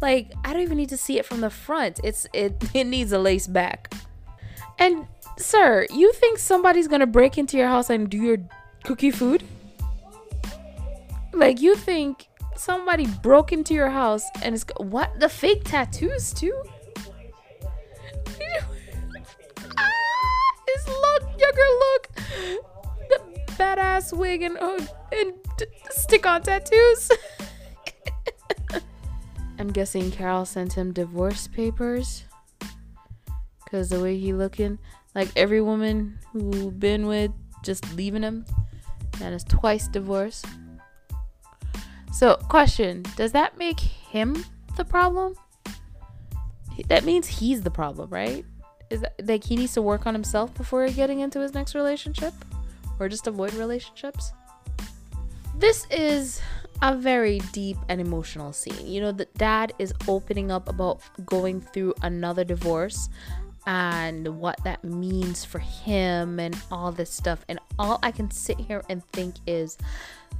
[0.00, 1.98] like, I don't even need to see it from the front.
[2.04, 3.92] It's it it needs a lace back.
[4.78, 5.06] And
[5.38, 8.38] sir, you think somebody's gonna break into your house and do your
[8.84, 9.42] cookie food?
[11.32, 16.54] Like you think somebody broke into your house and it's what the fake tattoos too?
[19.78, 19.88] ah,
[20.68, 22.08] his look, younger look,
[23.08, 23.20] the
[23.52, 25.41] badass wig and and
[25.90, 27.10] stick on tattoos.
[29.58, 32.24] I'm guessing Carol sent him divorce papers.
[33.70, 34.78] Cause the way he looking,
[35.14, 37.30] like every woman who been with
[37.62, 38.44] just leaving him
[39.22, 40.46] and is twice divorced.
[42.12, 44.44] So, question, does that make him
[44.76, 45.34] the problem?
[46.88, 48.44] That means he's the problem, right?
[48.90, 52.34] Is that like he needs to work on himself before getting into his next relationship
[53.00, 54.32] or just avoid relationships?
[55.54, 56.40] This is
[56.80, 58.86] a very deep and emotional scene.
[58.86, 63.08] You know, the dad is opening up about going through another divorce
[63.66, 67.44] and what that means for him and all this stuff.
[67.48, 69.76] And all I can sit here and think is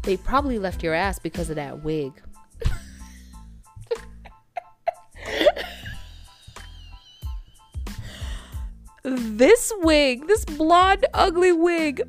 [0.02, 2.12] they probably left your ass because of that wig.
[9.04, 12.02] this wig, this blonde, ugly wig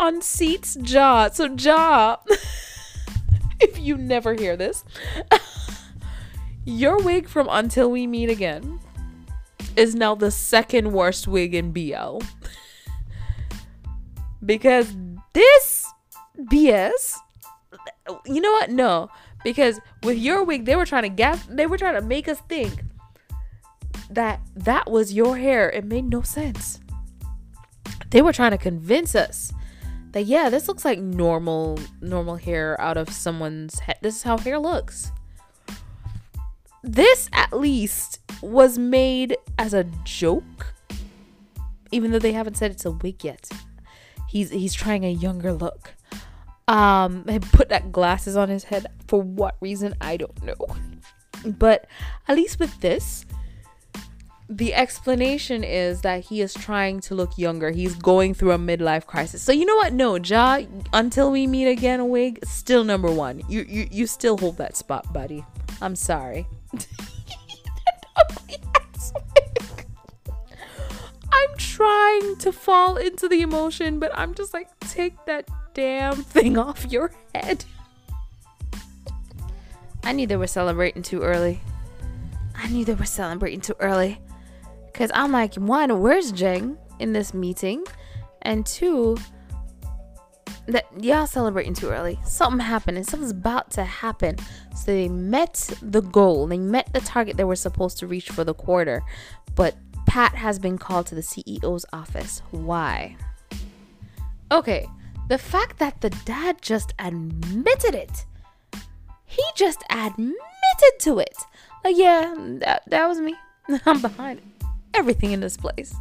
[0.00, 1.28] unseats Jaw.
[1.28, 2.16] So, Jaw,
[3.60, 4.82] if you never hear this,
[6.64, 8.80] your wig from Until We Meet Again
[9.76, 12.20] is now the second worst wig in BL.
[14.44, 14.96] because
[15.34, 15.86] this
[16.38, 17.16] BS,
[18.24, 18.70] you know what?
[18.70, 19.10] No,
[19.44, 22.40] because with your wig, they were trying to gas, they were trying to make us
[22.48, 22.84] think
[24.08, 25.70] that that was your hair.
[25.70, 26.80] It made no sense.
[28.10, 29.52] They were trying to convince us
[30.12, 33.98] that yeah, this looks like normal normal hair out of someone's head.
[34.02, 35.12] This is how hair looks.
[36.82, 40.74] This at least was made as a joke,
[41.90, 43.50] even though they haven't said it's a wig yet.
[44.28, 45.94] He's he's trying a younger look.
[46.68, 50.54] Um, and put that glasses on his head for what reason I don't know.
[51.44, 51.86] But
[52.28, 53.24] at least with this,
[54.50, 57.70] the explanation is that he is trying to look younger.
[57.70, 59.40] He's going through a midlife crisis.
[59.42, 59.92] So you know what?
[59.92, 63.42] No, Ja, until we meet again, wig still number one.
[63.48, 65.44] You you you still hold that spot, buddy.
[65.80, 66.48] I'm sorry.
[71.32, 76.58] I'm trying to fall into the emotion, but I'm just like, take that damn thing
[76.58, 77.64] off your head.
[80.02, 81.60] I knew they were celebrating too early.
[82.56, 84.18] I knew they were celebrating too early.
[84.92, 87.84] Because I'm like, one, where's Jeng in this meeting?
[88.42, 89.16] And two,
[90.66, 92.18] that y'all celebrating too early.
[92.24, 94.36] Something happened and something's about to happen.
[94.74, 98.44] So they met the goal, they met the target they were supposed to reach for
[98.44, 99.02] the quarter.
[99.54, 102.42] But Pat has been called to the CEO's office.
[102.50, 103.16] Why?
[104.52, 104.88] Okay,
[105.28, 108.26] the fact that the dad just admitted it.
[109.26, 110.34] He just admitted
[111.00, 111.36] to it.
[111.84, 113.36] Like, yeah, that, that was me.
[113.86, 114.40] I'm behind
[114.94, 115.94] everything in this place.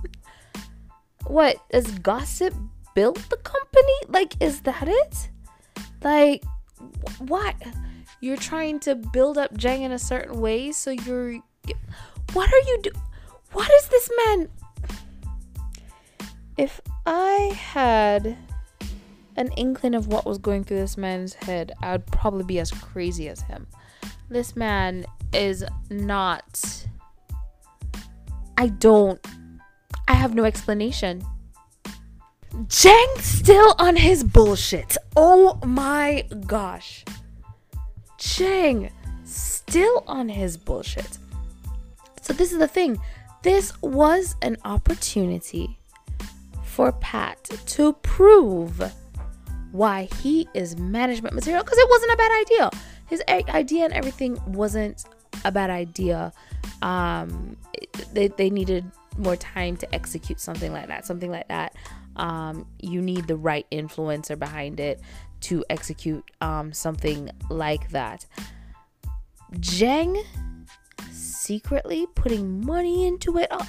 [1.26, 1.58] What?
[1.72, 2.54] Does gossip
[2.96, 3.94] build the company?
[4.08, 5.30] Like, is that it?
[6.04, 6.44] Like,
[7.20, 7.56] what?
[8.22, 11.40] You're trying to build up Jeng in a certain way, so you're.
[12.34, 12.92] What are you do?
[13.54, 14.50] What is this man?
[16.58, 18.38] If I had
[19.38, 22.72] an inkling of what was going through this man's head, I would probably be as
[22.72, 23.68] crazy as him.
[24.30, 26.88] This man is not.
[28.60, 29.26] I don't.
[30.10, 31.24] I have no explanation.
[32.68, 34.98] Jeng still on his bullshit.
[35.16, 37.06] Oh my gosh.
[38.18, 38.92] Jeng
[39.24, 41.20] still on his bullshit.
[42.22, 43.00] So, this is the thing
[43.44, 45.80] this was an opportunity
[46.66, 48.84] for Pat to prove
[49.72, 52.70] why he is management material because it wasn't a bad idea.
[53.08, 55.06] His idea and everything wasn't
[55.46, 56.34] a bad idea.
[56.82, 57.56] Um,
[58.14, 61.06] they, they needed more time to execute something like that.
[61.06, 61.76] Something like that.
[62.16, 65.02] Um, you need the right influencer behind it
[65.42, 68.26] to execute um, something like that.
[69.54, 70.22] Jeng
[71.12, 73.48] secretly putting money into it.
[73.52, 73.68] Oh.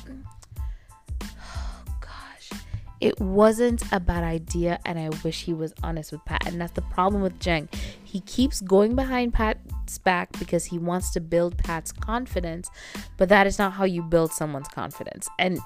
[3.00, 6.46] It wasn't a bad idea, and I wish he was honest with Pat.
[6.46, 7.72] And that's the problem with Jeng.
[8.04, 12.70] He keeps going behind Pat's back because he wants to build Pat's confidence,
[13.16, 15.28] but that is not how you build someone's confidence.
[15.38, 15.60] And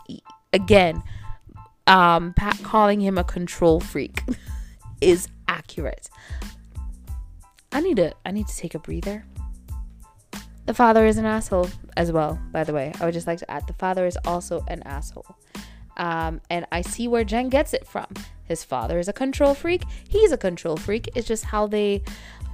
[0.52, 1.02] again,
[1.86, 4.22] um, Pat calling him a control freak
[5.00, 6.08] is accurate.
[7.72, 9.24] I need to I need to take a breather.
[10.66, 12.92] The father is an asshole as well, by the way.
[13.00, 15.36] I would just like to add the father is also an asshole.
[15.96, 18.06] Um, and I see where Jeng gets it from.
[18.44, 19.84] His father is a control freak.
[20.08, 21.08] He's a control freak.
[21.14, 22.02] It's just how they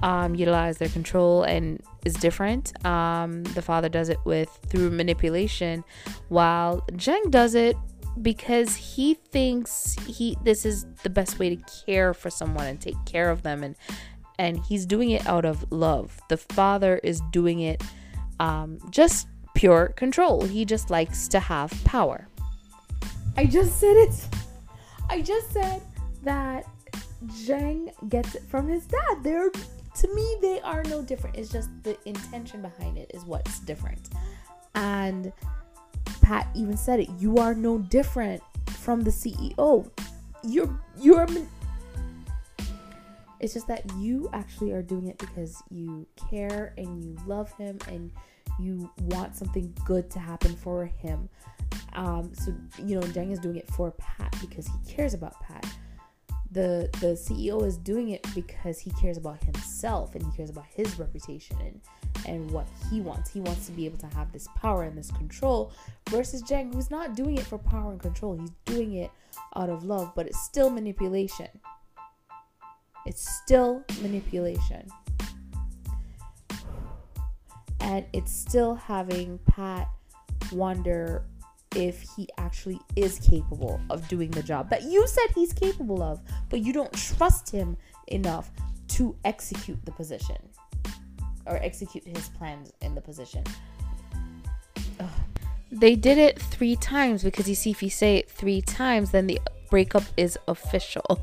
[0.03, 2.73] um, utilize their control and is different.
[2.85, 5.83] Um, the father does it with through manipulation,
[6.29, 7.75] while Jeng does it
[8.21, 12.97] because he thinks he this is the best way to care for someone and take
[13.05, 13.75] care of them and
[14.37, 16.19] and he's doing it out of love.
[16.27, 17.81] The father is doing it
[18.39, 20.45] um, just pure control.
[20.45, 22.27] He just likes to have power.
[23.37, 24.27] I just said it.
[25.09, 25.81] I just said
[26.23, 26.65] that
[27.27, 29.23] Jeng gets it from his dad.
[29.23, 31.35] They're to me they are no different.
[31.37, 34.09] It's just the intention behind it is what's different.
[34.75, 35.33] And
[36.21, 37.09] Pat even said it.
[37.19, 39.89] You are no different from the CEO.
[40.43, 41.27] You're you're
[43.41, 47.79] it's just that you actually are doing it because you care and you love him
[47.87, 48.11] and
[48.59, 51.27] you want something good to happen for him.
[51.93, 55.65] Um, so you know, Jeng is doing it for Pat because he cares about Pat.
[56.51, 60.65] The the CEO is doing it because he cares about himself and he cares about
[60.65, 61.81] his reputation and
[62.27, 63.31] and what he wants.
[63.31, 65.71] He wants to be able to have this power and this control
[66.09, 68.37] versus Jeng who's not doing it for power and control.
[68.37, 69.11] He's doing it
[69.55, 71.47] out of love, but it's still manipulation.
[73.05, 74.87] It's still manipulation
[77.81, 79.89] and it's still having Pat
[80.51, 81.25] wonder
[81.75, 86.19] if he actually is capable of doing the job that you said he's capable of,
[86.49, 88.51] but you don't trust him enough
[88.89, 90.37] to execute the position
[91.45, 93.43] or execute his plans in the position.
[94.99, 95.09] Ugh.
[95.71, 99.27] They did it three times because you see, if you say it three times, then
[99.27, 101.05] the breakup is official.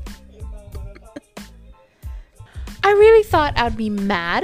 [2.83, 4.43] I really thought I'd be mad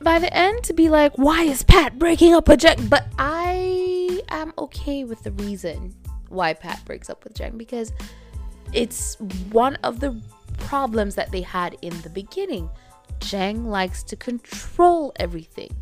[0.00, 2.90] by the end to be like, why is Pat breaking up with Jeng?
[2.90, 3.97] But I
[4.30, 5.94] am okay with the reason
[6.28, 7.92] why Pat breaks up with Jeng because
[8.72, 9.16] it's
[9.50, 10.20] one of the
[10.58, 12.68] problems that they had in the beginning.
[13.20, 15.74] Jeng likes to control everything.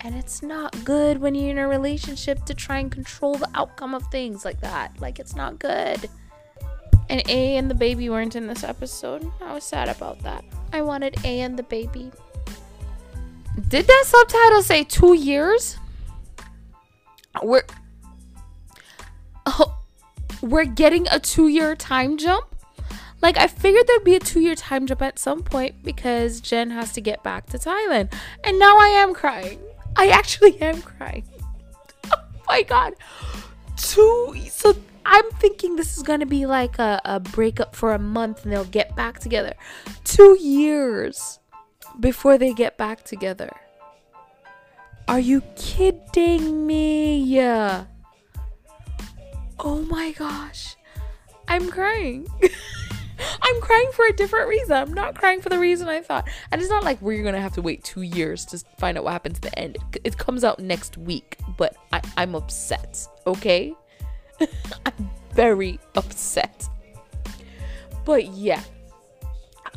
[0.00, 3.94] And it's not good when you're in a relationship to try and control the outcome
[3.94, 5.00] of things like that.
[5.00, 6.08] Like, it's not good.
[7.08, 9.28] And A and the baby weren't in this episode.
[9.40, 10.44] I was sad about that.
[10.72, 12.12] I wanted A and the baby.
[13.68, 15.78] Did that subtitle say two years?
[17.42, 17.64] We're
[19.48, 19.78] oh,
[20.42, 22.46] we're getting a two year time jump.
[23.20, 26.70] Like I figured there'd be a two year time jump at some point because Jeng
[26.72, 28.12] has to get back to Thailand,
[28.44, 29.58] and now I am crying.
[29.96, 31.24] I actually am crying.
[32.10, 32.94] Oh my god,
[33.76, 34.34] two.
[34.50, 34.74] So
[35.04, 38.64] I'm thinking this is gonna be like a, a breakup for a month and they'll
[38.64, 39.52] get back together.
[40.04, 41.38] Two years
[42.00, 43.50] before they get back together.
[45.06, 47.18] Are you kidding me?
[49.60, 50.76] Oh my gosh.
[51.48, 52.26] I'm crying.
[53.42, 54.76] I'm crying for a different reason.
[54.76, 56.28] I'm not crying for the reason I thought.
[56.52, 59.12] And it's not like we're gonna have to wait two years to find out what
[59.12, 59.78] happens at the end.
[60.04, 63.74] It comes out next week, but I, I'm upset, okay?
[64.40, 66.68] I'm very upset.
[68.04, 68.62] But yeah,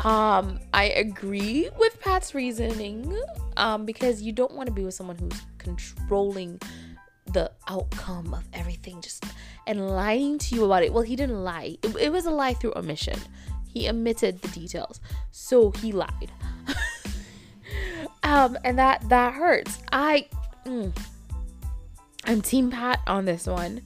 [0.03, 3.19] um, I agree with Pat's reasoning.
[3.57, 6.59] Um, because you don't want to be with someone who's controlling
[7.25, 9.25] the outcome of everything, just
[9.67, 10.93] and lying to you about it.
[10.93, 11.77] Well, he didn't lie.
[11.81, 13.19] It, it was a lie through omission.
[13.67, 14.99] He omitted the details.
[15.31, 16.31] So he lied.
[18.23, 19.79] um, and that that hurts.
[19.91, 20.27] I
[20.65, 20.95] mm,
[22.25, 23.81] I'm team Pat on this one.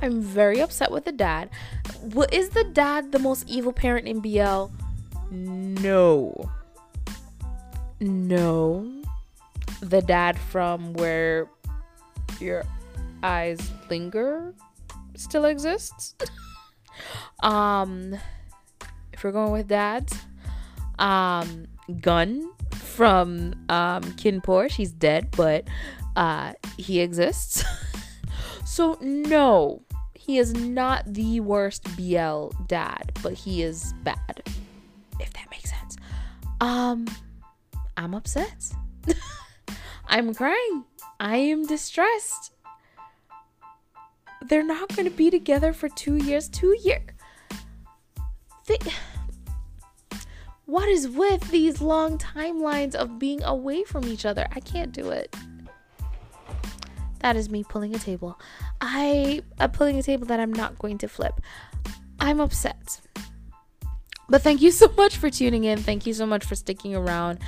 [0.00, 1.50] I'm very upset with the dad.
[2.00, 4.70] What is the dad the most evil parent in BL?
[5.30, 6.50] No.
[8.00, 9.02] No.
[9.80, 11.48] The dad from where
[12.40, 12.64] your
[13.22, 13.58] eyes
[13.90, 14.54] linger
[15.16, 16.14] still exists.
[17.42, 18.16] um
[19.12, 20.16] if we're going with dads,
[20.98, 21.66] um
[22.00, 25.66] Gun from um Kinpor, she's dead, but
[26.16, 27.64] uh he exists.
[28.64, 29.82] so no,
[30.14, 34.42] he is not the worst BL dad, but he is bad.
[35.18, 35.96] If that makes sense.
[36.60, 37.06] Um
[37.96, 38.72] I'm upset.
[40.06, 40.84] I'm crying.
[41.18, 42.52] I am distressed.
[44.46, 46.48] They're not going to be together for 2 years.
[46.48, 47.02] 2 year.
[48.66, 48.78] They
[50.66, 54.46] what is with these long timelines of being away from each other?
[54.54, 55.34] I can't do it.
[57.20, 58.38] That is me pulling a table.
[58.80, 61.40] I am pulling a table that I'm not going to flip.
[62.20, 63.00] I'm upset.
[64.28, 65.78] But thank you so much for tuning in.
[65.78, 67.38] Thank you so much for sticking around.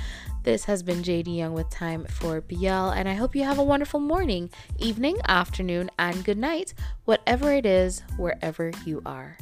[0.43, 3.63] This has been JD Young with Time for BL, and I hope you have a
[3.63, 6.73] wonderful morning, evening, afternoon, and good night,
[7.05, 9.37] whatever it is, wherever you are.